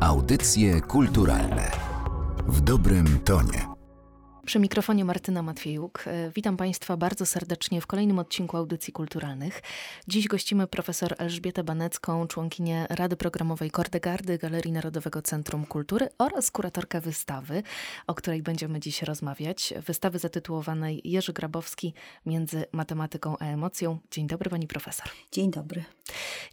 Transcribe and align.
Audycje 0.00 0.80
kulturalne 0.80 1.70
w 2.46 2.60
dobrym 2.60 3.18
tonie. 3.24 3.66
Przy 4.46 4.58
mikrofonie 4.58 5.04
Martyna 5.04 5.42
Matwiejuk. 5.42 6.04
E, 6.06 6.30
witam 6.30 6.56
Państwa 6.56 6.96
bardzo 6.96 7.26
serdecznie 7.26 7.80
w 7.80 7.86
kolejnym 7.86 8.18
odcinku 8.18 8.56
Audycji 8.56 8.92
Kulturalnych. 8.92 9.62
Dziś 10.08 10.28
gościmy 10.28 10.66
profesor 10.66 11.14
Elżbietę 11.18 11.64
Banecką, 11.64 12.26
członkinię 12.26 12.86
Rady 12.90 13.16
Programowej 13.16 13.70
Kordegardy 13.70 14.38
Galerii 14.38 14.72
Narodowego 14.72 15.22
Centrum 15.22 15.66
Kultury 15.66 16.08
oraz 16.18 16.50
kuratorkę 16.50 17.00
wystawy, 17.00 17.62
o 18.06 18.14
której 18.14 18.42
będziemy 18.42 18.80
dziś 18.80 19.02
rozmawiać. 19.02 19.74
Wystawy 19.86 20.18
zatytułowanej 20.18 21.00
Jerzy 21.04 21.32
Grabowski 21.32 21.94
między 22.26 22.64
matematyką 22.72 23.36
a 23.38 23.44
emocją. 23.44 23.98
Dzień 24.10 24.26
dobry 24.26 24.50
Pani 24.50 24.66
Profesor. 24.66 25.08
Dzień 25.32 25.50
dobry. 25.50 25.84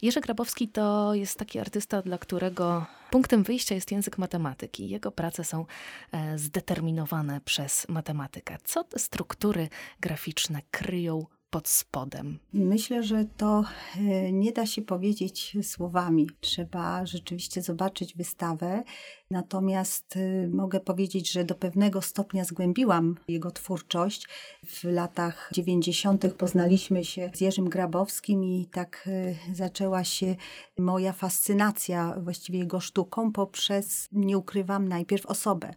Jerzy 0.02 0.20
Grabowski 0.20 0.68
to 0.68 1.14
jest 1.14 1.38
taki 1.38 1.58
artysta, 1.58 2.02
dla 2.02 2.18
którego 2.18 2.86
punktem 3.10 3.42
wyjścia 3.42 3.74
jest 3.74 3.92
język 3.92 4.18
matematyki. 4.18 4.88
Jego 4.88 5.12
prace 5.12 5.44
są 5.44 5.66
e, 6.12 6.38
zdeterminowane 6.38 7.40
przez 7.40 7.88
matematykę. 7.88 8.56
Co 8.64 8.84
te 8.84 8.98
struktury 8.98 9.68
graficzne 10.00 10.62
kryją 10.70 11.26
pod 11.50 11.68
spodem? 11.68 12.38
Myślę, 12.52 13.02
że 13.02 13.24
to 13.36 13.64
e, 13.96 14.32
nie 14.32 14.52
da 14.52 14.66
się 14.66 14.82
powiedzieć 14.82 15.56
słowami. 15.62 16.30
Trzeba 16.40 17.06
rzeczywiście 17.06 17.62
zobaczyć 17.62 18.16
wystawę. 18.16 18.82
Natomiast 19.30 20.16
e, 20.16 20.48
mogę 20.48 20.80
powiedzieć, 20.80 21.32
że 21.32 21.44
do 21.44 21.54
pewnego 21.54 22.02
stopnia 22.02 22.44
zgłębiłam 22.44 23.16
jego 23.28 23.50
twórczość. 23.50 24.28
W 24.66 24.84
latach 24.84 25.50
90. 25.52 26.34
poznaliśmy 26.34 27.04
się 27.04 27.30
z 27.34 27.40
Jerzym 27.40 27.68
Grabowskim 27.68 28.44
i 28.44 28.66
tak 28.72 29.08
e, 29.50 29.54
zaczęła 29.54 30.04
się 30.04 30.36
moja 30.78 31.12
fascynacja 31.12 32.14
właściwie 32.20 32.58
jego 32.58 32.80
sztuką 32.80 33.32
poprzez, 33.32 34.08
nie 34.12 34.38
ukrywam, 34.38 34.88
najpierw 34.88 35.26
osobę 35.26 35.74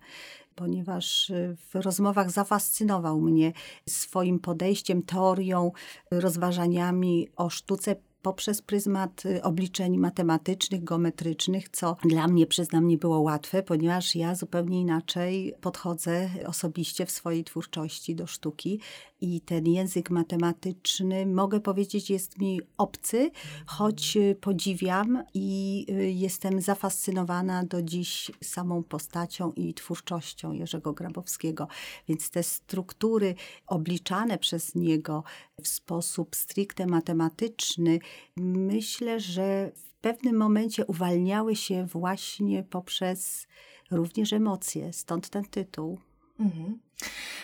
ponieważ 0.62 1.30
y, 1.30 1.56
w 1.70 1.76
rozmowach 1.76 2.31
zafascynował 2.31 3.22
mnie 3.22 3.54
swoim 3.90 4.40
podejściem, 4.40 5.04
teorią, 5.04 5.72
rozważaniami 6.12 7.28
o 7.36 7.50
sztuce 7.50 7.95
poprzez 8.22 8.61
pryzmat 8.61 9.25
y, 9.25 9.44
obliczeń 9.44 9.97
matematycznych, 9.97 10.83
geometrycznych, 10.83 11.69
co 11.69 11.97
dla 12.03 12.27
mnie, 12.27 12.47
przyznam, 12.47 12.88
nie 12.88 12.97
było 12.97 13.19
łatwe, 13.19 13.64
ponieważ 13.64 14.16
ja 14.16 14.36
zupełnie 14.36 14.81
inaczej 14.81 15.53
podchodzę 15.61 16.30
osobiście 16.45 17.05
w 17.05 17.11
swojej 17.11 17.44
twórczości 17.44 18.16
do 18.16 18.27
sztuki 18.27 18.80
i 19.22 19.42
ten 19.42 19.67
język 19.67 20.09
matematyczny, 20.09 21.25
mogę 21.25 21.59
powiedzieć, 21.59 22.09
jest 22.09 22.38
mi 22.38 22.61
obcy, 22.77 23.31
choć 23.66 24.17
y, 24.17 24.36
podziwiam 24.42 25.23
i 25.33 25.86
y, 25.89 26.11
jestem 26.11 26.61
zafascynowana 26.61 27.64
do 27.64 27.81
dziś 27.81 28.31
samą 28.44 28.83
postacią 28.83 29.52
i 29.52 29.73
twórczością 29.73 30.52
Jerzego 30.52 30.94
Grabowskiego. 30.94 31.67
Więc 32.08 32.30
te 32.30 32.44
struktury 32.44 33.36
obliczane 33.67 34.38
przez 34.38 34.75
niego 34.75 35.23
w 35.64 35.67
sposób 35.67 36.36
stricte 36.36 36.86
matematyczny, 36.86 37.99
myślę, 38.38 39.20
że 39.20 39.72
w 39.76 39.94
pewnym 39.94 40.38
momencie 40.38 40.86
uwalniały 40.86 41.56
się 41.56 41.86
właśnie 41.86 42.64
poprzez 42.64 43.48
również 43.92 44.34
emocje, 44.34 44.94
stąd 44.94 45.30
ten 45.30 45.45
tytuł. 45.45 46.00
Mhm. 46.39 46.80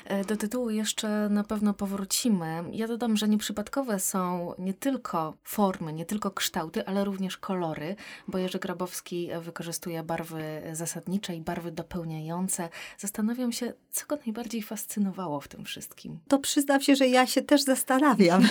E, 0.05 0.25
do 0.25 0.37
tytułu 0.37 0.69
jeszcze 0.69 1.29
na 1.29 1.43
pewno 1.43 1.73
powrócimy. 1.73 2.63
Ja 2.71 2.87
dodam, 2.87 3.17
że 3.17 3.27
nieprzypadkowe 3.27 3.99
są 3.99 4.53
nie 4.59 4.73
tylko 4.73 5.33
formy, 5.43 5.93
nie 5.93 6.05
tylko 6.05 6.31
kształty, 6.31 6.85
ale 6.85 7.05
również 7.05 7.37
kolory, 7.37 7.95
bo 8.27 8.37
Jerzy 8.37 8.59
Grabowski 8.59 9.29
wykorzystuje 9.41 10.03
barwy 10.03 10.61
zasadnicze 10.73 11.35
i 11.35 11.41
barwy 11.41 11.71
dopełniające. 11.71 12.69
Zastanawiam 12.97 13.51
się, 13.51 13.73
co 13.91 14.05
go 14.05 14.17
najbardziej 14.25 14.61
fascynowało 14.61 15.41
w 15.41 15.47
tym 15.47 15.65
wszystkim. 15.65 16.19
To 16.27 16.39
przyznam 16.39 16.81
się, 16.81 16.95
że 16.95 17.07
ja 17.07 17.27
się 17.27 17.41
też 17.41 17.63
zastanawiam. 17.63 18.43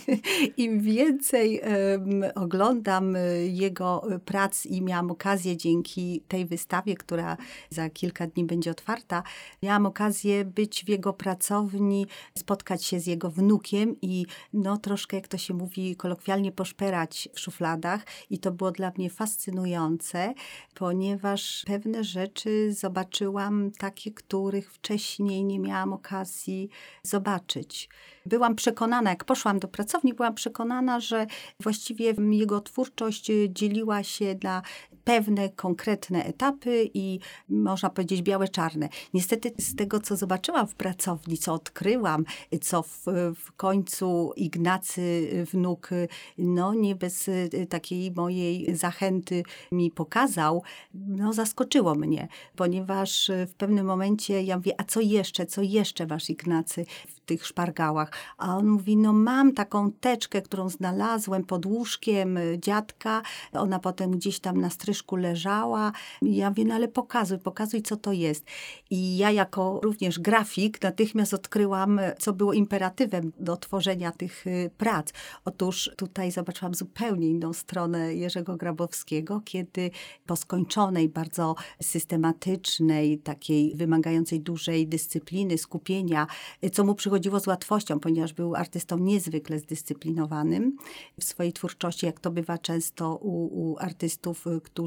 Im 0.56 0.80
więcej 0.80 1.60
um, 1.60 2.24
oglądam 2.34 3.16
e, 3.16 3.20
jego 3.46 4.06
prac 4.24 4.66
i 4.66 4.82
miałam 4.82 5.10
okazję 5.10 5.56
dzięki 5.56 6.22
tej 6.28 6.46
wystawie, 6.46 6.94
która 6.94 7.36
za 7.70 7.90
kilka 7.90 8.26
dni 8.26 8.44
będzie 8.44 8.70
otwarta, 8.70 9.22
miałam 9.62 9.86
okazję 9.86 10.43
być 10.44 10.84
w 10.84 10.88
jego 10.88 11.12
pracowni, 11.12 12.06
spotkać 12.38 12.84
się 12.84 13.00
z 13.00 13.06
jego 13.06 13.30
wnukiem 13.30 13.96
i 14.02 14.26
no 14.52 14.76
troszkę, 14.76 15.16
jak 15.16 15.28
to 15.28 15.38
się 15.38 15.54
mówi 15.54 15.96
kolokwialnie, 15.96 16.52
poszperać 16.52 17.28
w 17.32 17.40
szufladach. 17.40 18.06
I 18.30 18.38
to 18.38 18.52
było 18.52 18.70
dla 18.70 18.92
mnie 18.98 19.10
fascynujące, 19.10 20.34
ponieważ 20.74 21.62
pewne 21.66 22.04
rzeczy 22.04 22.72
zobaczyłam 22.72 23.70
takie, 23.78 24.10
których 24.10 24.72
wcześniej 24.72 25.44
nie 25.44 25.58
miałam 25.58 25.92
okazji 25.92 26.68
zobaczyć. 27.02 27.88
Byłam 28.26 28.54
przekonana, 28.54 29.10
jak 29.10 29.24
poszłam 29.24 29.58
do 29.58 29.68
pracowni, 29.68 30.14
byłam 30.14 30.34
przekonana, 30.34 31.00
że 31.00 31.26
właściwie 31.60 32.14
jego 32.30 32.60
twórczość 32.60 33.30
dzieliła 33.48 34.02
się 34.02 34.36
na 34.42 34.62
pewne 35.04 35.48
konkretne 35.48 36.24
etapy 36.24 36.90
i 36.94 37.18
można 37.48 37.90
powiedzieć 37.90 38.22
białe-czarne. 38.22 38.88
Niestety 39.14 39.52
z 39.58 39.76
tego, 39.76 40.00
co 40.00 40.16
zobaczyłam 40.16 40.66
w 40.66 40.74
pracowni, 40.74 41.38
co 41.38 41.54
odkryłam, 41.54 42.24
co 42.60 42.82
w, 42.82 43.04
w 43.36 43.52
końcu 43.52 44.32
Ignacy 44.36 45.30
wnuk, 45.52 45.90
no 46.38 46.74
nie 46.74 46.94
bez 46.94 47.28
y, 47.28 47.66
takiej 47.68 48.12
mojej 48.12 48.76
zachęty 48.76 49.42
mi 49.72 49.90
pokazał, 49.90 50.62
no 50.94 51.32
zaskoczyło 51.32 51.94
mnie, 51.94 52.28
ponieważ 52.56 53.30
w 53.46 53.54
pewnym 53.54 53.86
momencie 53.86 54.42
ja 54.42 54.56
mówię, 54.56 54.72
a 54.78 54.84
co 54.84 55.00
jeszcze, 55.00 55.46
co 55.46 55.62
jeszcze 55.62 56.06
masz 56.06 56.30
Ignacy 56.30 56.86
w 57.08 57.20
tych 57.20 57.46
szpargałach? 57.46 58.12
A 58.38 58.56
on 58.56 58.66
mówi, 58.68 58.96
no 58.96 59.12
mam 59.12 59.52
taką 59.52 59.92
teczkę, 59.92 60.42
którą 60.42 60.68
znalazłem 60.68 61.44
pod 61.44 61.66
łóżkiem 61.66 62.38
dziadka, 62.58 63.22
ona 63.52 63.78
potem 63.78 64.10
gdzieś 64.10 64.40
tam 64.40 64.60
na 64.60 64.70
leżała. 65.16 65.92
Ja 66.22 66.50
mówię, 66.50 66.64
no 66.64 66.74
ale 66.74 66.88
pokazuj, 66.88 67.38
pokazuj, 67.38 67.82
co 67.82 67.96
to 67.96 68.12
jest. 68.12 68.44
I 68.90 69.16
ja 69.16 69.30
jako 69.30 69.80
również 69.82 70.18
grafik 70.18 70.82
natychmiast 70.82 71.34
odkryłam, 71.34 72.00
co 72.18 72.32
było 72.32 72.52
imperatywem 72.52 73.32
do 73.40 73.56
tworzenia 73.56 74.12
tych 74.12 74.46
y, 74.46 74.70
prac. 74.78 75.12
Otóż 75.44 75.90
tutaj 75.96 76.32
zobaczyłam 76.32 76.74
zupełnie 76.74 77.28
inną 77.28 77.52
stronę 77.52 78.14
Jerzego 78.14 78.56
Grabowskiego, 78.56 79.42
kiedy 79.44 79.90
po 80.26 80.36
skończonej, 80.36 81.08
bardzo 81.08 81.54
systematycznej, 81.82 83.18
takiej 83.18 83.74
wymagającej 83.74 84.40
dużej 84.40 84.88
dyscypliny, 84.88 85.58
skupienia, 85.58 86.26
co 86.72 86.84
mu 86.84 86.94
przychodziło 86.94 87.40
z 87.40 87.46
łatwością, 87.46 88.00
ponieważ 88.00 88.32
był 88.32 88.54
artystą 88.54 88.98
niezwykle 88.98 89.58
zdyscyplinowanym 89.58 90.76
w 91.20 91.24
swojej 91.24 91.52
twórczości, 91.52 92.06
jak 92.06 92.20
to 92.20 92.30
bywa 92.30 92.58
często 92.58 93.16
u, 93.16 93.44
u 93.62 93.78
artystów, 93.78 94.44
którzy 94.62 94.83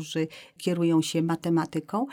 kierują 0.57 1.01
się 1.01 1.21
matematyką. 1.21 2.07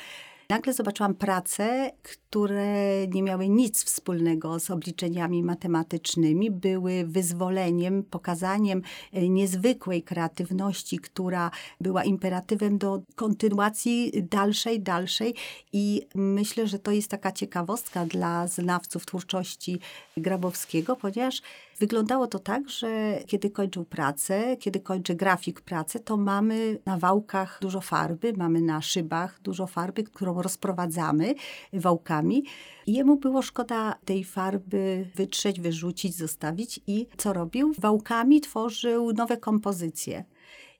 Nagle 0.51 0.73
zobaczyłam 0.73 1.15
prace, 1.15 1.91
które 2.03 3.07
nie 3.09 3.23
miały 3.23 3.49
nic 3.49 3.85
wspólnego 3.85 4.61
z 4.61 4.71
obliczeniami 4.71 5.43
matematycznymi, 5.43 6.51
były 6.51 7.05
wyzwoleniem, 7.05 8.03
pokazaniem 8.03 8.83
e, 9.13 9.29
niezwykłej 9.29 10.03
kreatywności, 10.03 10.99
która 10.99 11.51
była 11.81 12.05
imperatywem 12.05 12.79
do 12.79 13.03
kontynuacji 13.15 14.13
dalszej, 14.31 14.81
dalszej. 14.81 15.35
I 15.73 16.07
myślę, 16.15 16.67
że 16.67 16.79
to 16.79 16.91
jest 16.91 17.11
taka 17.11 17.33
ciekawostka 17.33 18.07
dla 18.07 18.47
znawców 18.47 19.07
twórczości 19.07 19.81
Grabowskiego, 20.17 20.97
ponieważ 20.97 21.43
wyglądało 21.79 22.27
to 22.27 22.39
tak, 22.39 22.69
że 22.69 23.19
kiedy 23.27 23.51
kończył 23.51 23.85
pracę, 23.85 24.57
kiedy 24.57 24.81
kończy 24.81 25.15
grafik 25.15 25.61
pracę, 25.61 26.01
to 26.01 26.17
mamy 26.17 26.79
na 26.87 26.99
wałkach 26.99 27.59
dużo 27.63 27.81
farby, 27.81 28.33
mamy 28.37 28.61
na 28.61 28.83
szybach 28.83 29.41
dużo 29.43 29.67
farby, 29.67 30.05
którą 30.05 30.43
rozprowadzamy 30.43 31.35
wałkami. 31.73 32.45
I 32.87 32.93
jemu 32.93 33.17
było 33.17 33.43
szkoda 33.43 33.95
tej 34.05 34.25
farby 34.25 35.11
wytrzeć, 35.15 35.61
wyrzucić, 35.61 36.17
zostawić 36.17 36.81
i 36.87 37.07
co 37.17 37.33
robił? 37.33 37.73
Wałkami 37.79 38.41
tworzył 38.41 39.13
nowe 39.13 39.37
kompozycje 39.37 40.25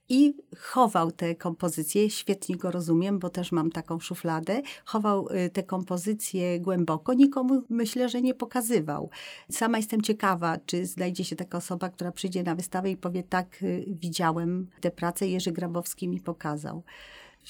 i 0.09 0.33
chował 0.57 1.11
te 1.11 1.35
kompozycje, 1.35 2.09
świetnie 2.09 2.57
go 2.57 2.71
rozumiem, 2.71 3.19
bo 3.19 3.29
też 3.29 3.51
mam 3.51 3.71
taką 3.71 3.99
szufladę, 3.99 4.61
chował 4.85 5.27
y, 5.27 5.49
te 5.49 5.63
kompozycje 5.63 6.59
głęboko, 6.59 7.13
nikomu 7.13 7.63
myślę, 7.69 8.09
że 8.09 8.21
nie 8.21 8.33
pokazywał. 8.33 9.09
Sama 9.51 9.77
jestem 9.77 10.01
ciekawa, 10.01 10.57
czy 10.65 10.85
znajdzie 10.85 11.23
się 11.23 11.35
taka 11.35 11.57
osoba, 11.57 11.89
która 11.89 12.11
przyjdzie 12.11 12.43
na 12.43 12.55
wystawę 12.55 12.91
i 12.91 12.97
powie 12.97 13.23
tak, 13.23 13.63
y, 13.63 13.85
widziałem 13.87 14.67
tę 14.81 14.91
pracę, 14.91 15.27
Jerzy 15.27 15.51
Grabowski 15.51 16.07
mi 16.07 16.21
pokazał. 16.21 16.83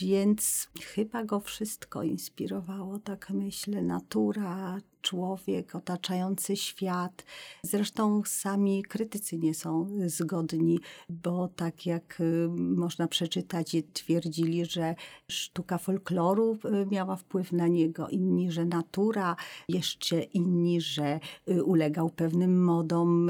Więc 0.02 0.70
chyba 0.82 1.24
go 1.24 1.40
wszystko 1.40 2.04
inspirowało, 2.04 3.00
tak 3.00 3.30
myślę, 3.30 3.82
natura, 3.82 4.78
człowiek, 5.06 5.76
otaczający 5.76 6.56
świat. 6.56 7.26
Zresztą 7.64 8.22
sami 8.26 8.84
krytycy 8.84 9.38
nie 9.38 9.54
są 9.54 9.88
zgodni, 10.06 10.80
bo 11.10 11.48
tak 11.48 11.86
jak 11.86 12.22
y, 12.22 12.48
można 12.58 13.08
przeczytać, 13.08 13.76
twierdzili, 13.94 14.66
że 14.66 14.96
sztuka 15.32 15.78
folkloru 15.78 16.58
y, 16.66 16.86
miała 16.92 17.16
wpływ 17.16 17.52
na 17.52 17.68
niego, 17.68 18.08
inni, 18.10 18.52
że 18.52 18.66
natura, 18.66 19.36
jeszcze 19.70 20.22
inni, 20.22 20.82
że 20.82 21.20
y, 21.50 21.64
ulegał 21.64 22.10
pewnym 22.10 22.64
modom 22.64 23.30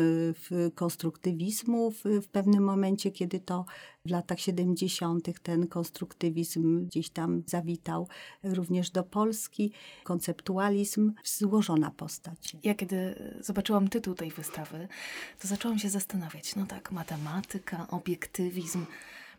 konstruktywizmu 0.76 1.92
w 1.92 2.28
pewnym 2.32 2.64
momencie, 2.64 3.12
kiedy 3.12 3.40
to 3.40 3.66
w 4.06 4.10
latach 4.10 4.40
70. 4.40 5.40
ten 5.44 5.68
konstruktywizm 5.68 6.86
gdzieś 6.86 7.10
tam 7.10 7.44
zawitał 7.46 8.08
również 8.44 8.92
do 8.92 9.04
Polski. 9.04 9.72
Konceptualizm, 10.04 11.14
złożona 11.66 11.92
postać. 11.92 12.56
Ja 12.64 12.76
kiedy 12.76 13.16
zobaczyłam 13.40 13.88
tytuł 13.88 14.16
tej 14.16 14.32
wystawy, 14.32 14.88
to 15.40 15.48
zaczęłam 15.48 15.80
się 15.80 15.90
zastanawiać. 15.90 16.56
No 16.56 16.66
tak, 16.66 16.92
matematyka, 16.92 17.88
obiektywizm 17.90 18.86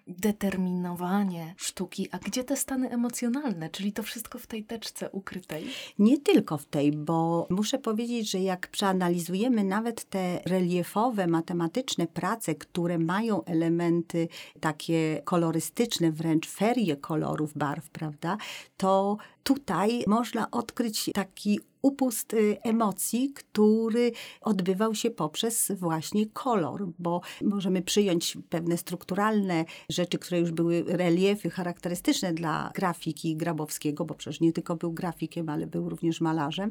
determinowanie 0.09 1.55
sztuki, 1.57 2.09
a 2.13 2.19
gdzie 2.19 2.45
te 2.45 2.57
stany 2.57 2.91
emocjonalne, 2.91 3.71
czyli 3.71 3.93
to 3.93 4.03
wszystko 4.03 4.39
w 4.39 4.47
tej 4.47 4.65
teczce 4.65 5.11
ukrytej? 5.11 5.67
Nie 5.99 6.19
tylko 6.19 6.59
w 6.59 6.65
tej, 6.65 6.93
bo 6.93 7.47
muszę 7.51 7.79
powiedzieć, 7.79 8.31
że 8.31 8.39
jak 8.41 8.69
przeanalizujemy 8.69 9.65
nawet 9.65 10.05
te 10.05 10.41
reliefowe, 10.47 11.27
matematyczne 11.27 12.07
prace, 12.07 12.55
które 12.55 12.99
mają 12.99 13.45
elementy 13.45 14.29
takie 14.61 15.23
kolorystyczne, 15.25 16.13
wręcz 16.13 16.49
ferie 16.49 16.97
kolorów, 16.97 17.55
barw, 17.55 17.91
prawda, 17.91 18.37
to 18.77 19.17
tutaj 19.47 20.05
można 20.07 20.51
odkryć 20.51 21.11
taki 21.15 21.61
upust 21.83 22.35
y, 22.35 22.57
emocji, 22.63 23.33
który 23.35 24.13
odbywał 24.41 24.95
się 24.95 25.11
poprzez 25.11 25.73
właśnie 25.77 26.27
kolor, 26.27 26.89
bo 26.99 27.21
możemy 27.43 27.83
przyjąć 27.83 28.39
pewne 28.49 28.79
strukturalne 28.79 29.65
rzeczy, 29.89 30.19
które 30.19 30.41
już 30.41 30.53
były 30.53 30.85
reliefy 30.87 31.51
charakterystyczne 31.51 32.33
dla 32.33 32.71
grafiki 32.75 33.37
Grabowskiego, 33.37 34.05
bo 34.05 34.15
przecież 34.15 34.41
nie 34.41 34.53
tylko 34.53 34.77
był 34.77 34.93
grafikiem, 34.93 35.49
ale 35.49 35.67
był 35.67 35.89
również 35.89 36.21
malarzem, 36.21 36.71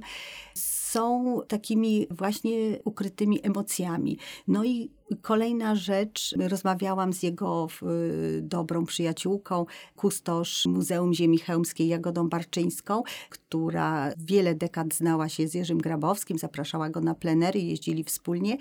są 0.55 1.39
takimi 1.47 2.07
właśnie 2.11 2.79
ukrytymi 2.85 3.39
emocjami. 3.43 4.17
No 4.47 4.63
i 4.63 4.89
Kolejna 5.21 5.75
rzecz, 5.75 6.35
rozmawiałam 6.37 7.13
z 7.13 7.23
jego 7.23 7.67
dobrą 8.41 8.85
przyjaciółką, 8.85 9.65
kustosz 9.95 10.65
Muzeum 10.65 11.13
Ziemi 11.13 11.37
Chełmskiej 11.37 11.87
Jagodą 11.87 12.29
Barczyńską, 12.29 13.03
która 13.29 14.11
wiele 14.17 14.55
dekad 14.55 14.93
znała 14.93 15.29
się 15.29 15.47
z 15.47 15.53
Jerzym 15.53 15.77
Grabowskim, 15.77 16.37
zapraszała 16.37 16.89
go 16.89 17.01
na 17.01 17.15
plenery, 17.15 17.59
jeździli 17.59 18.03
wspólnie. 18.03 18.57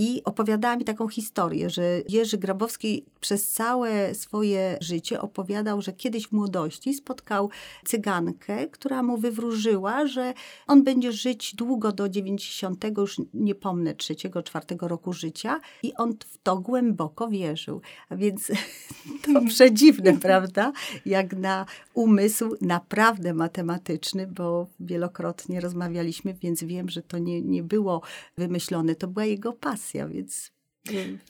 I 0.00 0.22
opowiadała 0.24 0.76
mi 0.76 0.84
taką 0.84 1.08
historię, 1.08 1.70
że 1.70 1.82
Jerzy 2.08 2.38
Grabowski 2.38 3.04
przez 3.20 3.50
całe 3.50 4.14
swoje 4.14 4.78
życie 4.80 5.20
opowiadał, 5.20 5.82
że 5.82 5.92
kiedyś 5.92 6.26
w 6.26 6.32
młodości 6.32 6.94
spotkał 6.94 7.50
cygankę, 7.84 8.66
która 8.66 9.02
mu 9.02 9.16
wywróżyła, 9.16 10.06
że 10.06 10.34
on 10.66 10.84
będzie 10.84 11.12
żyć 11.12 11.54
długo 11.54 11.92
do 11.92 12.08
90, 12.08 12.84
już 12.98 13.16
nie 13.34 13.54
pomnę, 13.54 13.94
trzeciego, 13.94 14.42
czwartego 14.42 14.88
roku 14.88 15.12
życia 15.12 15.60
i 15.82 15.94
on 15.94 16.12
w 16.26 16.38
to 16.42 16.56
głęboko 16.58 17.28
wierzył. 17.28 17.80
A 18.08 18.16
więc 18.16 18.52
to 19.24 19.40
przedziwne, 19.48 20.16
prawda? 20.26 20.72
Jak 21.06 21.32
na 21.32 21.66
umysł 21.94 22.54
naprawdę 22.60 23.34
matematyczny, 23.34 24.26
bo 24.26 24.66
wielokrotnie 24.80 25.60
rozmawialiśmy, 25.60 26.34
więc 26.34 26.64
wiem, 26.64 26.88
że 26.88 27.02
to 27.02 27.18
nie, 27.18 27.42
nie 27.42 27.62
było 27.62 28.02
wymyślone, 28.36 28.94
to 28.94 29.08
była 29.08 29.24
jego 29.24 29.52
pasja 29.52 29.87
więc 30.08 30.52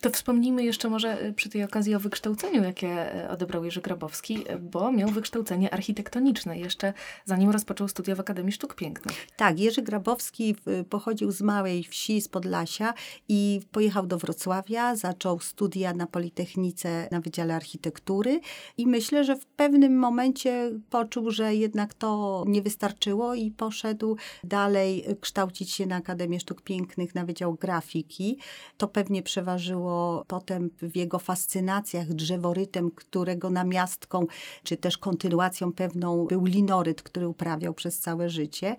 to 0.01 0.11
wspomnijmy 0.11 0.65
jeszcze 0.65 0.89
może 0.89 1.21
e, 1.21 1.33
przy 1.33 1.49
tej 1.49 1.65
okazji 1.65 1.95
o 1.95 2.01
wykształceniu, 2.01 2.63
jakie 2.63 3.15
e, 3.15 3.31
odebrał 3.31 3.65
Jerzy 3.65 3.81
Grabowski, 3.81 4.45
e, 4.49 4.59
bo 4.59 4.93
miał 4.93 5.09
wykształcenie 5.09 5.75
architektoniczne 5.75 6.59
jeszcze 6.59 6.93
zanim 7.25 7.51
rozpoczął 7.51 7.89
studia 7.89 8.15
w 8.15 8.21
Akademii 8.21 8.53
Sztuk 8.53 8.75
Pięknych. 8.75 9.27
Tak, 9.37 9.61
Jerzy 9.61 9.83
Grabowski 9.83 10.57
pochodził 10.91 11.31
z 11.31 11.41
małej 11.41 11.85
wsi, 11.85 12.21
z 12.21 12.29
Podlasia 12.29 12.95
i 13.29 13.61
pojechał 13.73 14.07
do 14.07 14.19
Wrocławia, 14.19 14.97
zaczął 14.97 15.41
studia 15.41 15.95
na 15.95 16.07
Politechnice 16.07 17.09
na 17.11 17.21
Wydziale 17.21 17.55
Architektury 17.55 18.41
i 18.77 18.87
myślę, 18.87 19.25
że 19.25 19.37
w 19.37 19.47
pewnym 19.47 19.99
momencie 19.99 20.71
poczuł, 20.91 21.31
że 21.31 21.55
jednak 21.55 21.95
to 21.95 22.45
nie 22.47 22.63
wystarczyło 22.63 23.35
i 23.35 23.51
poszedł 23.51 24.17
dalej 24.45 25.05
kształcić 25.21 25.71
się 25.71 25.87
na 25.87 25.97
Akademię 25.97 26.41
Sztuk 26.41 26.63
Pięknych 26.63 27.15
na 27.15 27.25
Wydział 27.25 27.55
Grafiki. 27.55 28.39
To 28.77 28.89
pewnie 28.89 29.23
przeważało 29.23 29.38
przeważyło 29.39 30.25
potem 30.27 30.71
w 30.83 30.97
jego 30.97 31.19
fascynacjach 31.19 32.15
drzeworytem, 32.15 32.91
którego 32.91 33.51
namiastką, 33.51 34.27
czy 34.63 34.77
też 34.77 34.99
kontynuacją 34.99 35.73
pewną 35.73 36.27
był 36.27 36.45
linoryt, 36.45 37.03
który 37.03 37.29
uprawiał 37.29 37.75
przez 37.75 37.99
całe 37.99 38.31
życie. 38.31 38.77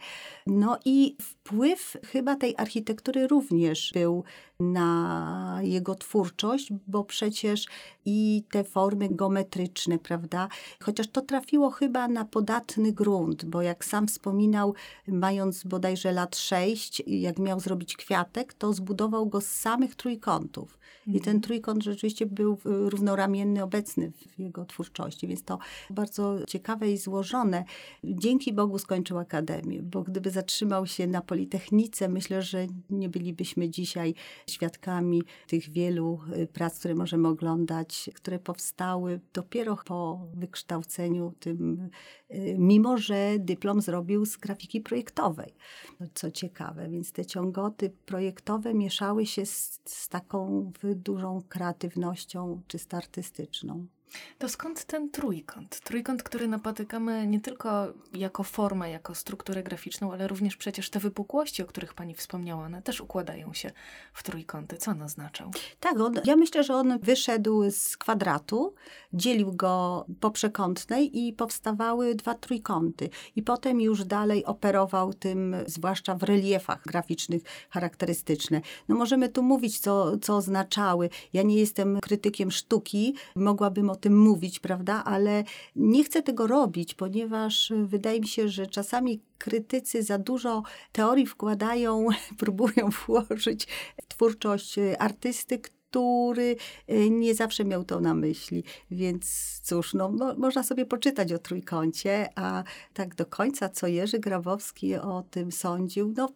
No 0.47 0.77
i 0.85 1.15
wpływ 1.21 1.97
chyba 2.05 2.35
tej 2.35 2.55
architektury 2.57 3.27
również 3.27 3.91
był 3.93 4.23
na 4.59 5.59
jego 5.63 5.95
twórczość, 5.95 6.73
bo 6.87 7.03
przecież 7.03 7.65
i 8.05 8.43
te 8.51 8.63
formy 8.63 9.09
geometryczne, 9.11 9.99
prawda? 9.99 10.47
Chociaż 10.83 11.07
to 11.07 11.21
trafiło 11.21 11.69
chyba 11.69 12.07
na 12.07 12.25
podatny 12.25 12.91
grunt, 12.91 13.45
bo 13.45 13.61
jak 13.61 13.85
sam 13.85 14.07
wspominał, 14.07 14.73
mając 15.07 15.63
bodajże 15.63 16.11
lat 16.11 16.37
sześć, 16.37 17.03
jak 17.07 17.39
miał 17.39 17.59
zrobić 17.59 17.97
kwiatek, 17.97 18.53
to 18.53 18.73
zbudował 18.73 19.25
go 19.25 19.41
z 19.41 19.47
samych 19.47 19.95
trójkątów. 19.95 20.48
I 21.07 21.11
ten 21.11 21.35
mhm. 21.35 21.41
trójkąt 21.41 21.83
rzeczywiście 21.83 22.25
był 22.25 22.57
równoramienny, 22.63 23.63
obecny 23.63 24.11
w 24.11 24.39
jego 24.39 24.65
twórczości, 24.65 25.27
więc 25.27 25.43
to 25.43 25.59
bardzo 25.89 26.45
ciekawe 26.45 26.91
i 26.91 26.97
złożone. 26.97 27.63
Dzięki 28.03 28.53
Bogu 28.53 28.79
skończył 28.79 29.17
akademię, 29.17 29.81
bo 29.83 30.03
gdyby 30.03 30.31
zatrzymał 30.31 30.87
się 30.87 31.07
na 31.07 31.21
Politechnice, 31.21 32.09
myślę, 32.09 32.41
że 32.41 32.67
nie 32.89 33.09
bylibyśmy 33.09 33.69
dzisiaj 33.69 34.13
świadkami 34.49 35.23
tych 35.47 35.69
wielu 35.69 36.19
y, 36.37 36.47
prac, 36.47 36.79
które 36.79 36.95
możemy 36.95 37.27
oglądać, 37.27 38.09
które 38.15 38.39
powstały 38.39 39.19
dopiero 39.33 39.77
po 39.85 40.27
wykształceniu 40.33 41.33
tym, 41.39 41.79
y, 41.79 41.89
mimo 42.57 42.97
że 42.97 43.39
dyplom 43.39 43.81
zrobił 43.81 44.25
z 44.25 44.37
grafiki 44.37 44.81
projektowej, 44.81 45.53
no, 45.99 46.07
co 46.13 46.31
ciekawe. 46.31 46.89
Więc 46.89 47.11
te 47.11 47.25
ciągoty 47.25 47.89
projektowe 48.05 48.73
mieszały 48.73 49.25
się 49.25 49.45
z, 49.45 49.81
z 49.85 50.09
taką 50.09 50.71
dużą 50.83 51.41
kreatywnością 51.49 52.61
czysto 52.67 52.97
artystyczną. 52.97 53.87
To 54.37 54.49
skąd 54.49 54.85
ten 54.85 55.09
trójkąt? 55.09 55.79
Trójkąt, 55.79 56.23
który 56.23 56.47
napotykamy 56.47 57.27
nie 57.27 57.41
tylko 57.41 57.93
jako 58.13 58.43
formę, 58.43 58.89
jako 58.89 59.15
strukturę 59.15 59.63
graficzną, 59.63 60.13
ale 60.13 60.27
również 60.27 60.57
przecież 60.57 60.89
te 60.89 60.99
wypukłości, 60.99 61.63
o 61.63 61.65
których 61.65 61.93
pani 61.93 62.15
wspomniała, 62.15 62.65
one 62.65 62.81
też 62.81 63.01
układają 63.01 63.53
się 63.53 63.71
w 64.13 64.23
trójkąty. 64.23 64.77
Co 64.77 64.91
on 64.91 65.01
oznaczał? 65.01 65.51
Tak, 65.79 65.99
on, 65.99 66.13
ja 66.25 66.35
myślę, 66.35 66.63
że 66.63 66.75
on 66.75 66.99
wyszedł 66.99 67.71
z 67.71 67.97
kwadratu, 67.97 68.73
dzielił 69.13 69.53
go 69.53 70.05
po 70.19 70.31
przekątnej 70.31 71.19
i 71.19 71.33
powstawały 71.33 72.15
dwa 72.15 72.33
trójkąty. 72.33 73.09
I 73.35 73.41
potem 73.41 73.81
już 73.81 74.05
dalej 74.05 74.45
operował 74.45 75.13
tym, 75.13 75.55
zwłaszcza 75.65 76.15
w 76.15 76.23
reliefach 76.23 76.81
graficznych 76.83 77.41
charakterystyczne. 77.69 78.61
No 78.87 78.95
możemy 78.95 79.29
tu 79.29 79.43
mówić, 79.43 79.79
co, 79.79 80.17
co 80.17 80.35
oznaczały. 80.35 81.09
Ja 81.33 81.43
nie 81.43 81.55
jestem 81.55 81.99
krytykiem 81.99 82.51
sztuki, 82.51 83.15
mogłabym 83.35 83.89
o 83.89 83.95
tym 83.99 84.19
mówić, 84.19 84.59
prawda? 84.59 85.03
Ale 85.05 85.43
nie 85.75 86.03
chcę 86.03 86.23
tego 86.23 86.47
robić, 86.47 86.93
ponieważ 86.93 87.73
wydaje 87.83 88.19
mi 88.19 88.27
się, 88.27 88.49
że 88.49 88.67
czasami 88.67 89.21
krytycy 89.37 90.03
za 90.03 90.17
dużo 90.17 90.63
teorii 90.91 91.25
wkładają, 91.25 92.07
próbują 92.39 92.89
włożyć 93.07 93.67
twórczość 94.07 94.75
artysty, 94.99 95.59
który 95.59 96.55
e, 96.87 97.09
nie 97.09 97.35
zawsze 97.35 97.65
miał 97.65 97.83
to 97.83 97.99
na 97.99 98.13
myśli. 98.13 98.63
Więc 98.91 99.59
cóż, 99.63 99.93
no, 99.93 100.09
mo 100.09 100.33
można 100.35 100.63
sobie 100.63 100.85
poczytać 100.85 101.33
o 101.33 101.39
trójkącie, 101.39 102.29
a 102.35 102.63
tak 102.93 103.15
do 103.15 103.25
końca, 103.25 103.69
co 103.69 103.87
Jerzy 103.87 104.19
Grabowski 104.19 104.95
o 104.95 105.23
tym 105.31 105.51
sądził, 105.51 106.13
no 106.17 106.29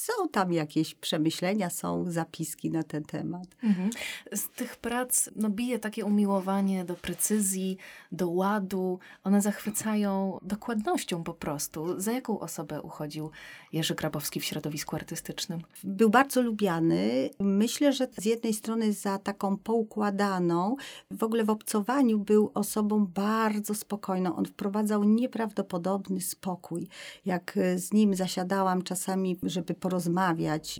są 0.00 0.28
tam 0.28 0.52
jakieś 0.52 0.94
przemyślenia, 0.94 1.70
są 1.70 2.10
zapiski 2.10 2.70
na 2.70 2.82
ten 2.82 3.04
temat. 3.04 3.46
Mhm. 3.62 3.90
Z 4.32 4.48
tych 4.48 4.76
prac 4.76 5.30
no, 5.36 5.50
bije 5.50 5.78
takie 5.78 6.04
umiłowanie 6.04 6.84
do 6.84 6.94
precyzji, 6.94 7.76
do 8.12 8.30
ładu. 8.30 8.98
One 9.24 9.42
zachwycają 9.42 10.38
dokładnością 10.42 11.24
po 11.24 11.34
prostu. 11.34 12.00
Za 12.00 12.12
jaką 12.12 12.40
osobę 12.40 12.82
uchodził 12.82 13.30
Jerzy 13.72 13.94
Grabowski 13.94 14.40
w 14.40 14.44
środowisku 14.44 14.96
artystycznym? 14.96 15.60
Był 15.84 16.10
bardzo 16.10 16.42
lubiany. 16.42 17.30
Myślę, 17.40 17.92
że 17.92 18.08
z 18.18 18.24
jednej 18.24 18.54
strony 18.54 18.92
za 18.92 19.18
taką 19.18 19.56
poukładaną, 19.56 20.76
w 21.10 21.22
ogóle 21.22 21.44
w 21.44 21.50
obcowaniu 21.50 22.18
był 22.18 22.50
osobą 22.54 23.06
bardzo 23.06 23.74
spokojną. 23.74 24.36
On 24.36 24.46
wprowadzał 24.46 25.04
nieprawdopodobny 25.04 26.20
spokój. 26.20 26.88
Jak 27.24 27.58
z 27.76 27.92
nim 27.92 28.14
zasiadałam 28.14 28.82
czasami, 28.82 29.38
żeby 29.42 29.74
porozmawiać 29.74 29.89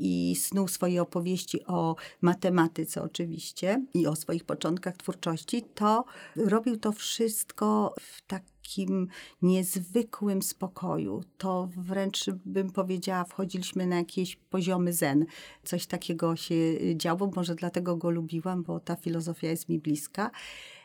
i 0.00 0.37
snuł 0.37 0.69
swoje 0.69 1.02
opowieści 1.02 1.67
o 1.67 1.97
matematyce 2.21 3.02
oczywiście 3.02 3.85
i 3.95 4.07
o 4.07 4.17
swoich 4.17 4.45
początkach 4.45 4.97
twórczości, 4.97 5.62
to 5.75 6.05
robił 6.37 6.76
to 6.76 6.93
wszystko 6.93 7.95
w 8.00 8.23
takim 8.26 9.09
niezwykłym 9.43 10.43
spokoju. 10.43 11.23
To 11.38 11.69
wręcz 11.76 12.31
bym 12.45 12.71
powiedziała, 12.71 13.25
wchodziliśmy 13.25 13.87
na 13.87 13.97
jakieś 13.97 14.37
poziomy 14.37 14.93
zen. 14.93 15.26
Coś 15.64 15.87
takiego 15.87 16.37
się 16.37 16.55
działo, 16.97 17.31
może 17.37 17.55
dlatego 17.55 17.97
go 17.97 18.11
lubiłam, 18.11 18.62
bo 18.62 18.81
ta 18.81 18.97
filozofia 18.97 19.49
jest 19.49 19.69
mi 19.69 19.79
bliska. 19.79 20.31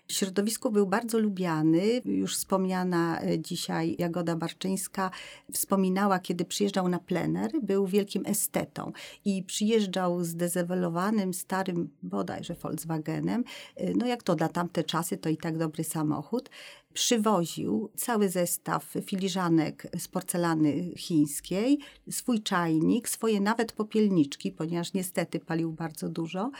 W 0.07 0.13
środowisku 0.13 0.71
był 0.71 0.88
bardzo 0.88 1.19
lubiany. 1.19 2.01
Już 2.05 2.35
wspomniana 2.35 3.21
e, 3.21 3.39
dzisiaj 3.39 3.95
Jagoda 4.00 4.35
Barczyńska 4.35 5.12
wspominała, 5.53 6.19
kiedy 6.19 6.45
przyjeżdżał 6.45 6.89
na 6.89 7.00
plener, 7.00 7.51
był 7.63 7.88
wielkim 7.88 8.24
estetą 8.25 8.91
i 9.25 9.43
przyjeżdżał 9.43 10.24
z 10.24 10.35
dezewelowanym, 10.35 11.33
starym 11.33 11.89
bodajże 12.03 12.53
Volkswagenem. 12.53 13.43
E, 13.75 13.93
no 13.93 14.05
jak 14.05 14.24
to 14.24 14.35
dla 14.35 14.50
tamte 14.50 14.83
czasy, 14.83 15.17
to 15.17 15.29
i 15.29 15.38
tak 15.38 15.57
dobry 15.57 15.83
samochód 15.83 16.50
przywoził 16.95 17.89
cały 17.95 18.29
zestaw 18.29 18.93
filiżanek 19.01 19.87
z 19.97 20.07
porcelany 20.07 20.91
chińskiej, 20.97 21.79
swój 22.11 22.43
czajnik, 22.43 23.09
swoje 23.09 23.41
nawet 23.41 23.71
popielniczki, 23.71 24.51
ponieważ 24.51 24.93
niestety 24.93 25.39
palił 25.39 25.71
bardzo 25.71 26.09
dużo. 26.09 26.51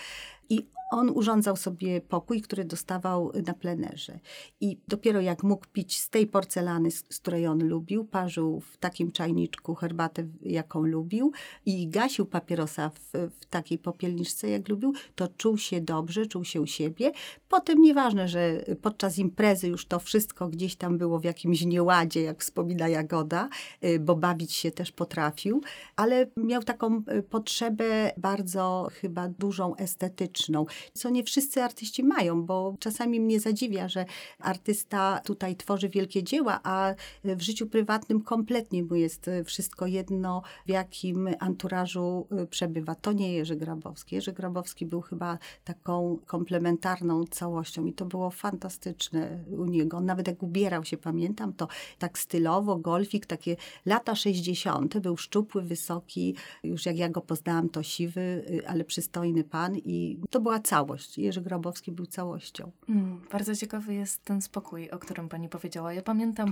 I 0.50 0.68
on 0.92 1.10
urządzał 1.10 1.56
sobie 1.56 2.02
pokój, 2.02 2.42
który 2.42 2.66
dostawał 2.66 3.32
na 3.48 3.54
plenerze. 3.54 4.20
I 4.62 4.78
dopiero 4.88 5.22
jak 5.22 5.44
mógł 5.44 5.66
pić 5.74 6.00
z 6.00 6.10
tej 6.10 6.28
porcelany, 6.28 6.92
z 6.92 7.02
której 7.02 7.48
on 7.48 7.68
lubił, 7.68 8.06
parzył 8.06 8.60
w 8.60 8.78
takim 8.78 9.12
czajniczku 9.12 9.76
herbatę, 9.76 10.28
jaką 10.42 10.86
lubił 10.86 11.32
i 11.66 11.88
gasił 11.88 12.26
papierosa 12.26 12.90
w, 12.90 13.30
w 13.40 13.46
takiej 13.46 13.78
popielniczce, 13.78 14.50
jak 14.50 14.70
lubił, 14.70 14.94
to 15.16 15.28
czuł 15.28 15.58
się 15.58 15.82
dobrze, 15.82 16.26
czuł 16.26 16.44
się 16.44 16.62
u 16.62 16.68
siebie. 16.68 17.12
Potem 17.50 17.82
nieważne, 17.82 18.28
że 18.28 18.66
podczas 18.82 19.18
imprezy 19.18 19.68
już 19.68 19.86
to 19.86 20.00
wszystko 20.00 20.25
gdzieś 20.34 20.76
tam 20.76 20.98
było 20.98 21.20
w 21.20 21.24
jakimś 21.24 21.66
nieładzie, 21.66 22.22
jak 22.22 22.42
wspomina 22.42 22.88
Jagoda, 22.88 23.50
y, 23.84 24.00
bo 24.00 24.16
bawić 24.16 24.54
się 24.54 24.72
też 24.72 24.92
potrafił, 24.92 25.62
ale 25.96 26.28
miał 26.38 26.64
taką 26.64 27.04
y, 27.18 27.24
potrzebę 27.24 28.12
bardzo 28.18 28.88
chyba 29.02 29.28
dużą 29.28 29.76
estetyczną 29.76 30.66
co 30.94 31.10
nie 31.10 31.24
wszyscy 31.24 31.64
artyści 31.64 32.04
mają, 32.04 32.46
bo 32.46 32.76
czasami 32.80 33.20
mnie 33.20 33.40
zadziwia, 33.40 33.90
że 33.90 34.06
artysta 34.40 35.22
tutaj 35.26 35.56
tworzy 35.56 35.90
wielkie 35.90 36.24
dzieła, 36.24 36.60
a 36.64 36.94
w 37.24 37.42
życiu 37.42 37.68
prywatnym 37.68 38.22
kompletnie 38.22 38.84
mu 38.84 38.96
jest 38.96 39.30
wszystko 39.46 39.88
jedno, 39.88 40.42
w 40.66 40.70
jakim 40.70 41.30
anturażu 41.40 42.28
y, 42.44 42.48
przebywa. 42.48 42.96
To 42.96 43.14
nie 43.14 43.34
Jerzy 43.34 43.56
Grabowski. 43.56 44.16
Jerzy 44.16 44.34
Grabowski 44.34 44.86
był 44.86 45.02
chyba 45.02 45.38
taką 45.64 46.20
komplementarną 46.26 47.24
całością 47.24 47.86
i 47.86 47.94
to 47.94 48.06
było 48.06 48.30
fantastyczne 48.30 49.44
u 49.58 49.66
niego. 49.66 50.02
Nawet 50.16 50.28
jak 50.28 50.44
ubierał 50.44 50.86
się, 50.86 50.98
pamiętam, 50.98 51.54
to 51.54 51.68
tak 52.00 52.20
stylowo, 52.20 52.78
golfik, 52.78 53.26
takie 53.26 53.56
lata 53.86 54.16
60. 54.16 54.98
Był 54.98 55.18
szczupły, 55.18 55.62
wysoki, 55.62 56.36
już 56.64 56.86
jak 56.86 56.98
ja 56.98 57.10
go 57.10 57.22
poznałam, 57.22 57.70
to 57.70 57.84
siwy, 57.84 58.22
y, 58.22 58.68
ale 58.68 58.84
przystojny 58.84 59.44
pan 59.44 59.78
i 59.78 60.20
to 60.30 60.40
była 60.40 60.60
całość. 60.60 61.18
Jerzy 61.18 61.42
Grabowski 61.42 61.92
był 61.92 62.06
całością. 62.06 62.72
Mm, 62.90 63.22
bardzo 63.32 63.56
ciekawy 63.56 63.94
jest 63.94 64.24
ten 64.24 64.42
spokój, 64.42 64.90
o 64.90 65.00
którym 65.00 65.30
pani 65.30 65.50
powiedziała. 65.50 65.94
Ja 65.94 66.02
pamiętam, 66.02 66.50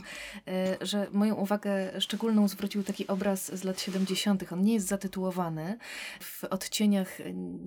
y, 0.82 0.86
że 0.86 1.08
moją 1.12 1.36
uwagę 1.36 2.01
szczególną 2.01 2.48
zwrócił 2.48 2.84
taki 2.84 3.08
obraz 3.08 3.58
z 3.60 3.63
lat 3.63 3.82
70. 3.82 4.53
On 4.53 4.62
nie 4.62 4.74
jest 4.74 4.88
zatytułowany. 4.88 5.77
W 6.20 6.43
odcieniach 6.43 7.17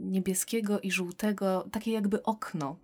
niebieskiego 0.04 0.80
i 0.80 0.90
żółtego, 0.90 1.68
takie 1.72 1.92
jakby 1.92 2.22
okno. 2.22 2.76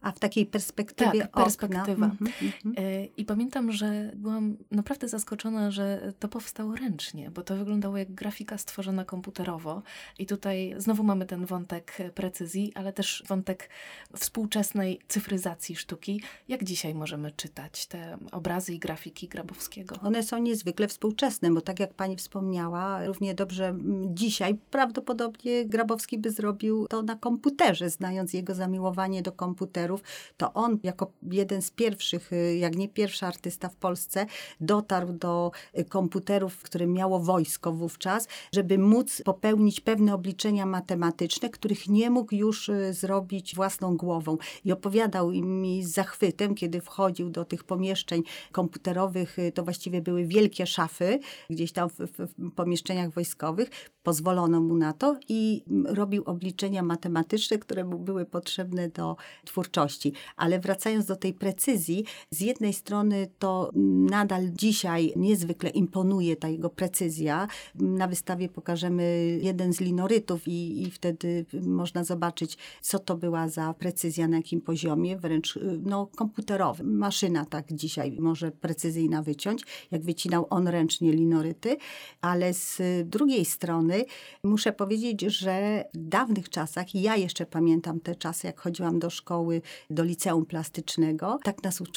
A 0.00 0.12
w 0.12 0.18
takiej 0.18 0.46
perspektywie 0.46 1.20
tak, 1.20 1.30
perspektywa. 1.30 2.06
Mm 2.06 2.35
-hmm, 2.42 2.80
y, 2.80 3.08
I 3.16 3.24
pamiętam, 3.24 3.72
że 3.72 4.12
byłam 4.16 4.56
naprawdę 4.70 5.08
zaskoczona, 5.08 5.70
że 5.70 6.12
to 6.18 6.28
powstało 6.28 6.76
ręcznie, 6.76 7.30
bo 7.30 7.42
to 7.42 7.56
wyglądało 7.56 7.96
jak 7.96 8.14
grafika 8.14 8.58
stworzona 8.58 9.04
komputerowo. 9.04 9.82
I 10.18 10.26
tutaj 10.26 10.74
znowu 10.78 11.02
mamy 11.02 11.26
ten 11.26 11.46
wątek 11.46 11.98
precyzji, 12.14 12.72
ale 12.74 12.92
też 12.92 13.24
wątek 13.26 13.70
współczesnej 14.16 15.00
cyfryzacji 15.08 15.76
sztuki. 15.76 16.20
Jak 16.48 16.64
dzisiaj 16.64 16.94
możemy 16.94 17.30
czytać 17.30 17.86
te 17.86 18.18
obrazy 18.32 18.74
i 18.74 18.78
grafiki 18.78 19.28
Grabowskiego? 19.28 19.96
One 20.02 20.22
są 20.22 20.38
niezwykle 20.38 20.88
współczesne, 20.88 21.50
bo 21.50 21.60
tak 21.60 21.80
jak 21.80 21.94
pani 21.94 22.16
wspomniała, 22.16 23.06
równie 23.06 23.34
dobrze 23.34 23.78
dzisiaj 24.06 24.54
prawdopodobnie 24.70 25.64
Grabowski 25.64 26.18
by 26.18 26.30
zrobił 26.30 26.86
to 26.86 27.02
na 27.02 27.16
komputerze, 27.16 27.90
znając 27.90 28.32
jego 28.32 28.54
zamiłowanie 28.54 29.22
do 29.22 29.32
komputerów. 29.32 30.02
To 30.36 30.52
on 30.52 30.78
jako 30.82 31.12
jeden 31.30 31.62
z 31.62 31.70
pierwszych, 31.70 32.25
y, 32.32 32.56
jak 32.56 32.76
nie 32.76 32.88
pierwszy 32.88 33.26
artysta 33.26 33.68
w 33.68 33.76
Polsce, 33.76 34.26
dotarł 34.60 35.12
do 35.12 35.50
y, 35.78 35.84
komputerów, 35.84 36.62
które 36.62 36.86
miało 36.86 37.20
wojsko 37.20 37.72
wówczas, 37.72 38.28
żeby 38.52 38.78
móc 38.78 39.22
popełnić 39.24 39.80
pewne 39.80 40.14
obliczenia 40.14 40.66
matematyczne, 40.66 41.50
których 41.50 41.88
nie 41.88 42.10
mógł 42.10 42.34
już 42.34 42.68
y, 42.68 42.92
zrobić 42.92 43.54
własną 43.54 43.96
głową. 43.96 44.38
I 44.64 44.72
opowiadał 44.72 45.30
mi 45.30 45.84
z 45.84 45.92
zachwytem, 45.92 46.54
kiedy 46.54 46.80
wchodził 46.80 47.30
do 47.30 47.44
tych 47.44 47.64
pomieszczeń 47.64 48.22
komputerowych, 48.52 49.36
to 49.54 49.64
właściwie 49.64 50.02
były 50.02 50.26
wielkie 50.26 50.66
szafy, 50.66 51.18
gdzieś 51.50 51.72
tam 51.72 51.90
w, 51.90 51.94
w, 51.94 52.34
w 52.38 52.50
pomieszczeniach 52.54 53.10
wojskowych. 53.10 53.70
Pozwolono 54.02 54.60
mu 54.60 54.76
na 54.76 54.92
to 54.92 55.16
i 55.28 55.64
robił 55.84 56.22
obliczenia 56.26 56.82
matematyczne, 56.82 57.58
które 57.58 57.84
mu 57.84 57.98
były 57.98 58.24
potrzebne 58.24 58.88
do 58.88 59.16
twórczości. 59.44 60.12
Ale 60.36 60.60
wracając 60.60 61.06
do 61.06 61.16
tej 61.16 61.34
precyzji, 61.34 62.04
z 62.30 62.40
jednej 62.40 62.72
strony 62.72 63.28
to 63.38 63.70
nadal 64.10 64.50
dzisiaj 64.50 65.12
niezwykle 65.16 65.70
imponuje 65.70 66.36
ta 66.36 66.48
jego 66.48 66.70
precyzja. 66.70 67.48
Na 67.74 68.08
wystawie 68.08 68.48
pokażemy 68.48 69.38
jeden 69.42 69.72
z 69.72 69.80
linorytów 69.80 70.48
i, 70.48 70.82
i 70.82 70.90
wtedy 70.90 71.46
można 71.66 72.04
zobaczyć, 72.04 72.58
co 72.80 72.98
to 72.98 73.16
była 73.16 73.48
za 73.48 73.74
precyzja, 73.74 74.28
na 74.28 74.36
jakim 74.36 74.60
poziomie, 74.60 75.16
wręcz 75.16 75.56
y, 75.56 75.80
no, 75.82 76.06
komputerowy. 76.06 76.84
Maszyna 76.84 77.44
tak 77.44 77.72
dzisiaj 77.72 78.16
może 78.20 78.50
precyzyjna 78.50 79.22
wyciąć, 79.22 79.62
jak 79.90 80.02
wycinał 80.02 80.46
on 80.50 80.68
ręcznie 80.68 81.12
linoryty, 81.12 81.76
ale 82.20 82.54
z 82.54 82.82
drugiej 83.04 83.44
strony 83.44 84.04
muszę 84.44 84.72
powiedzieć, 84.72 85.20
że 85.20 85.84
w 85.94 86.08
dawnych 86.08 86.48
czasach, 86.48 86.94
ja 86.94 87.16
jeszcze 87.16 87.46
pamiętam 87.46 88.00
te 88.00 88.14
czasy, 88.14 88.46
jak 88.46 88.60
chodziłam 88.60 88.98
do 88.98 89.10
szkoły, 89.10 89.62
do 89.90 90.04
liceum 90.04 90.46
plastycznego, 90.46 91.38
tak 91.42 91.62
nas 91.62 91.80
uczono. 91.80 91.95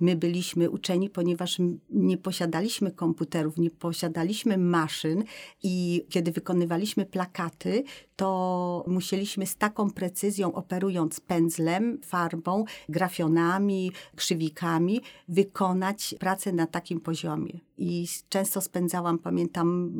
My 0.00 0.16
byliśmy 0.16 0.70
uczeni, 0.70 1.10
ponieważ 1.10 1.58
nie 1.90 2.18
posiadaliśmy 2.18 2.90
komputerów, 2.90 3.58
nie 3.58 3.70
posiadaliśmy 3.70 4.58
maszyn 4.58 5.24
i 5.62 6.06
kiedy 6.08 6.32
wykonywaliśmy 6.32 7.06
plakaty, 7.06 7.84
to 8.16 8.84
musieliśmy 8.86 9.46
z 9.46 9.56
taką 9.56 9.90
precyzją, 9.90 10.52
operując 10.52 11.20
pędzlem, 11.20 12.00
farbą, 12.04 12.64
grafionami, 12.88 13.92
krzywikami, 14.16 15.00
wykonać 15.28 16.14
pracę 16.20 16.52
na 16.52 16.66
takim 16.66 17.00
poziomie. 17.00 17.65
I 17.78 18.06
często 18.28 18.60
spędzałam, 18.60 19.18
pamiętam, 19.18 19.92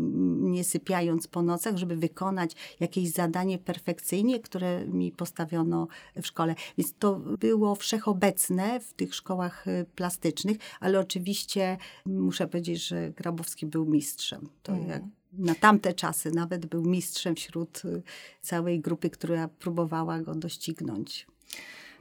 nie 0.53 0.65
sypiając 0.65 1.27
po 1.29 1.43
nocach, 1.43 1.77
żeby 1.77 1.97
wykonać 1.97 2.53
jakieś 2.81 3.11
zadanie 3.11 3.59
perfekcyjnie, 3.59 4.41
które 4.41 4.87
mi 4.87 5.13
postawiono 5.13 5.89
w 6.23 6.27
szkole. 6.27 6.55
Więc 6.79 6.95
to 6.99 7.17
było 7.17 7.75
wszechobecne 7.75 8.81
w 8.81 8.95
tych 8.95 9.15
szkołach 9.15 9.67
y, 9.67 9.87
plastycznych, 9.95 10.57
ale 10.81 11.01
oczywiście 11.01 11.77
muszę 12.07 12.47
powiedzieć, 12.47 12.87
że 12.87 13.11
Grabowski 13.11 13.67
był 13.67 13.87
mistrzem. 13.87 14.49
To 14.63 14.73
mm. 14.73 14.89
jak 14.89 15.03
na 15.33 15.55
tamte 15.55 15.95
czasy 15.95 16.31
nawet 16.31 16.67
był 16.67 16.83
mistrzem 16.83 17.37
wśród 17.37 17.85
y, 17.85 18.03
całej 18.43 18.81
grupy, 18.81 19.11
która 19.11 19.49
próbowała 19.49 20.21
go 20.21 20.35
doścignąć. 20.35 21.27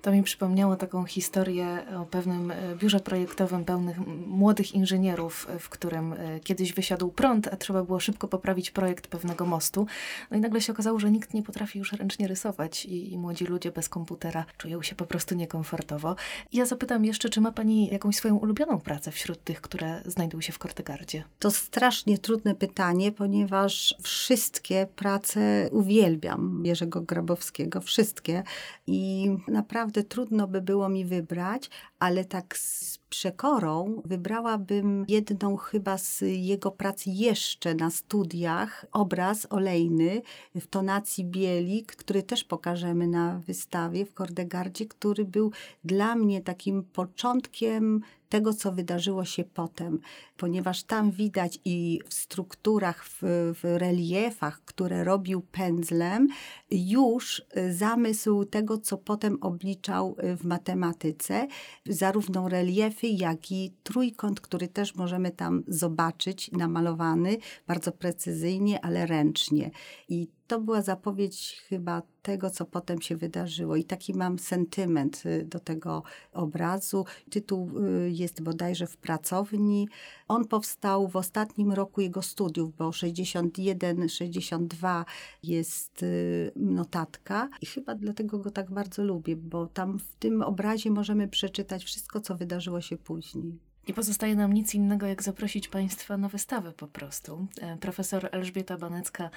To 0.06 0.12
mi 0.12 0.24
przypomniało 0.24 0.76
taką 0.76 1.06
historię 1.06 1.86
o 2.02 2.06
pewnym 2.06 2.52
e, 2.52 2.76
biurze 2.76 3.00
projektowym 3.00 3.66
pełnych 3.66 3.98
młodych 4.28 4.76
inżynierów, 4.76 5.48
e, 5.50 5.60
w 5.60 5.70
którym 5.70 6.14
e, 6.14 6.40
kiedyś 6.40 6.74
wysiadł 6.74 7.10
prąd, 7.10 7.48
a 7.48 7.56
trzeba 7.56 7.84
było 7.84 8.00
szybko 8.00 8.28
poprawić 8.28 8.72
projekt 8.72 9.08
pewnego 9.08 9.46
mostu. 9.46 9.88
No 10.32 10.38
i 10.38 10.40
nagle 10.40 10.62
się 10.62 10.74
okazało, 10.74 11.00
że 11.00 11.12
nikt 11.12 11.34
nie 11.34 11.44
potrafi 11.44 11.80
już 11.80 11.94
ręcznie 11.94 12.28
rysować 12.28 12.86
i, 12.86 13.14
i 13.14 13.18
młodzi 13.18 13.46
ludzie 13.46 13.72
bez 13.72 13.90
komputera 13.90 14.46
czują 14.58 14.82
się 14.82 14.96
po 14.96 15.06
prostu 15.06 15.36
niekomfortowo. 15.36 16.16
I 16.52 16.58
ja 16.58 16.66
zapytam 16.66 17.06
jeszcze, 17.06 17.30
czy 17.30 17.42
ma 17.42 17.52
Pani 17.52 17.88
jakąś 17.88 18.16
swoją 18.16 18.36
ulubioną 18.36 18.80
pracę 18.80 19.12
wśród 19.12 19.44
tych, 19.44 19.62
które 19.62 20.02
znajdują 20.06 20.42
się 20.42 20.54
w 20.54 20.60
Kortegardzie? 20.60 21.24
To 21.40 21.52
strasznie 21.52 22.18
trudne 22.18 22.56
pytanie, 22.56 23.12
ponieważ 23.12 23.96
wszystkie 24.04 24.88
prace 24.96 25.70
uwielbiam 25.72 26.62
Jerzego 26.66 27.02
Grabowskiego, 27.02 27.82
wszystkie. 27.82 28.44
I 28.88 29.30
naprawdę 29.48 29.95
trudno 30.04 30.48
by 30.48 30.62
było 30.62 30.90
mi 30.90 31.06
wybrać, 31.06 31.70
ale 32.00 32.26
tak 32.26 32.58
z 32.58 32.98
przekorą 32.98 34.02
wybrałabym 34.06 35.06
jedną 35.08 35.58
chyba 35.58 35.98
z 35.98 36.22
jego 36.22 36.72
prac 36.72 37.04
jeszcze 37.06 37.76
na 37.76 37.92
studiach, 37.92 38.86
obraz 38.92 39.48
olejny 39.50 40.22
w 40.56 40.68
tonacji 40.68 41.26
bielik, 41.26 41.96
który 41.96 42.24
też 42.24 42.44
pokażemy 42.44 43.08
na 43.08 43.40
wystawie 43.40 44.06
w 44.06 44.14
Kordegardzie, 44.14 44.86
który 44.86 45.26
był 45.26 45.52
dla 45.84 46.16
mnie 46.16 46.42
takim 46.42 46.84
początkiem 46.84 48.02
tego, 48.36 48.54
co 48.54 48.72
wydarzyło 48.72 49.26
się 49.26 49.44
potem, 49.44 50.00
ponieważ 50.38 50.84
tam 50.84 51.12
widać 51.12 51.60
i 51.66 52.00
w 52.10 52.14
strukturach, 52.14 53.06
w, 53.06 53.20
w 53.54 53.64
reliefach, 53.64 54.62
które 54.66 55.04
robił 55.04 55.42
pędzlem, 55.42 56.28
już 56.72 57.42
zamysł 57.72 58.46
tego, 58.46 58.78
co 58.78 58.98
potem 58.98 59.38
obliczał 59.42 60.16
w 60.38 60.44
matematyce, 60.44 61.48
zarówno 61.86 62.50
reliefy, 62.50 63.08
jak 63.08 63.52
i 63.52 63.74
trójkąt, 63.84 64.42
który 64.42 64.68
też 64.68 64.96
możemy 64.96 65.32
tam 65.32 65.64
zobaczyć, 65.68 66.52
namalowany 66.52 67.38
bardzo 67.68 67.92
precyzyjnie, 67.92 68.86
ale 68.86 69.06
ręcznie. 69.06 69.72
I 70.10 70.28
to 70.48 70.62
była 70.62 70.82
zapowiedź 70.82 71.64
chyba 71.70 72.02
tego, 72.22 72.50
co 72.50 72.66
potem 72.66 73.02
się 73.02 73.18
wydarzyło. 73.18 73.76
I 73.76 73.84
taki 73.84 74.14
mam 74.14 74.40
sentyment 74.40 75.24
y, 75.26 75.46
do 75.46 75.60
tego 75.60 76.04
obrazu. 76.34 77.06
Tytuł 77.30 77.80
y, 77.80 78.12
jest 78.12 78.42
bodajże 78.42 78.88
w 78.88 78.98
pracowni. 78.98 79.88
On 80.28 80.48
powstał 80.48 81.08
w 81.08 81.16
ostatnim 81.16 81.72
roku 81.72 82.02
jego 82.02 82.22
studiów, 82.22 82.76
bo 82.76 82.90
61-62 82.90 85.06
jest 85.44 86.04
y, 86.04 86.52
notatka. 86.56 87.50
I 87.62 87.66
chyba 87.66 87.96
dlatego 87.96 88.40
go 88.40 88.52
tak 88.52 88.72
bardzo 88.72 89.04
lubię, 89.04 89.36
bo 89.36 89.68
tam 89.68 90.00
w 90.00 90.16
tym 90.16 90.42
obrazie 90.42 90.92
możemy 90.92 91.28
przeczytać 91.28 91.84
wszystko, 91.84 92.22
co 92.22 92.36
wydarzyło 92.36 92.82
się 92.82 92.98
później. 92.98 93.60
Nie 93.88 93.94
pozostaje 93.94 94.36
nam 94.36 94.54
nic 94.54 94.76
innego, 94.76 95.06
jak 95.06 95.24
zaprosić 95.24 95.68
Państwa 95.68 96.18
na 96.18 96.30
wystawę 96.30 96.72
po 96.72 96.88
prostu. 96.88 97.48
E, 97.62 97.78
profesor 97.78 98.30
Elżbieta 98.32 98.78
Banecka 98.78 99.30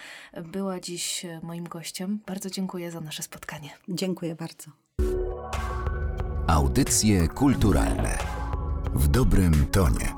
była 0.43 0.81
dziś 0.81 1.25
e, 1.25 1.41
moim 1.43 1.65
gościem. 1.65 2.21
Bardzo 2.27 2.51
dziękuję 2.51 2.91
za 2.91 3.01
nasze 3.01 3.23
spotkanie. 3.23 3.71
Dziękuję 3.89 4.35
bardzo. 4.35 4.71
Audycje 6.47 7.29
kulturalne 7.29 8.19
w 8.95 9.09
dobrym 9.09 9.67
tonie. 9.67 10.18